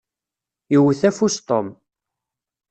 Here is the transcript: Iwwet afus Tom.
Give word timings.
Iwwet 0.75 1.01
afus 1.09 1.35
Tom. 1.47 1.67